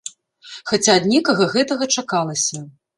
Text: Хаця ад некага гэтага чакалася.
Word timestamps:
Хаця 0.71 0.91
ад 1.01 1.07
некага 1.13 1.49
гэтага 1.55 1.93
чакалася. 1.99 2.69